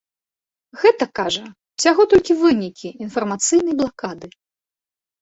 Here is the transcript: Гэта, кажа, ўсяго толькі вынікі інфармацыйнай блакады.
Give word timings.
Гэта, 0.83 1.07
кажа, 1.19 1.43
ўсяго 1.77 2.07
толькі 2.15 2.39
вынікі 2.41 2.87
інфармацыйнай 3.09 3.75
блакады. 3.83 4.27